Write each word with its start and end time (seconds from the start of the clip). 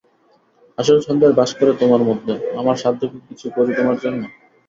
আসল 0.77 0.97
শয়তান 0.99 1.31
বাস 1.39 1.51
করে 1.57 1.71
তোমার 1.81 2.01
মধ্যে, 2.09 2.33
আমার 2.59 2.75
সাধ্য 2.75 3.01
কি 3.11 3.17
কিছু 3.27 3.45
করি 3.55 3.71
তোমার 3.75 3.97
জন্যে। 4.03 4.27